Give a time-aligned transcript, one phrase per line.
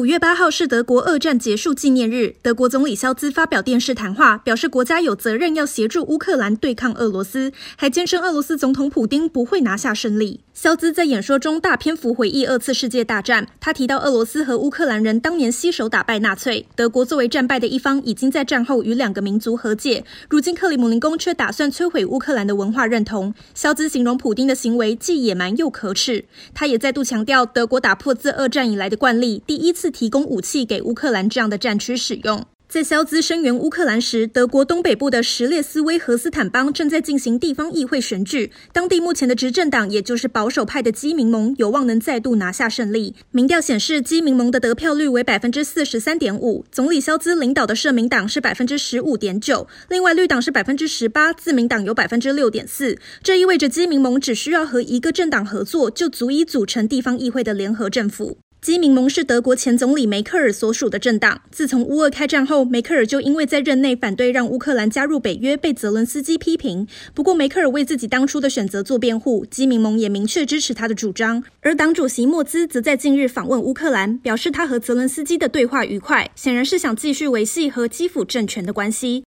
[0.00, 10.40] 五月八号是德国二战结束纪念日，德国总理肖兹发表电视谈话，表示国家有责任要协助乌克兰对抗俄罗斯，还坚称俄罗斯总统普丁不会拿下胜利。
[10.54, 23.34] 肖兹在演说中大篇幅回忆二次世界大战，他提到俄罗斯和乌克兰人当年携手打败纳粹，德国作为战败的一方，已经在战后与两个民族和解，如今克里姆林宫却打算摧毁乌克兰的文化认同。
[23.54, 32.46] 肖兹形容普丁的行为既野蛮又可耻，他也再度强调德国打破自二战以来的惯例，第一次提供武器给乌克兰这样的战区使用。
[32.68, 43.16] 在肖兹声援乌克兰时，德国东北部的什列斯威和斯坦邦正在进行地方议会选举，当地目前的执政党也就是保守派的基民盟有望能再度拿下胜利。
[43.32, 52.96] 民调显示，基民盟的得票率为百分之四十三点五，总理肖兹领导的社民党是百分之十五点九，另外绿党是百分之十八，自民党有百分之六点四。
[53.24, 58.38] 这意味着基民盟只需要和一个政党合作，就足以组成地方议会的联合政府。
[58.60, 61.40] 基民盟是德国前总理梅克尔所属的政党。
[61.50, 66.86] 自从乌俄开战后，梅克尔就因为在任内反对让乌克兰加入北约，被泽伦斯基批评。
[67.14, 71.42] 不过，梅克尔为自己当初的选择做辩护，基民盟也明确支持他的主张。
[71.62, 79.18] 而党主席莫兹则在近日访问乌克兰，表示他和泽伦斯基的对话愉快，显然是想继续维系和基辅政权的关系。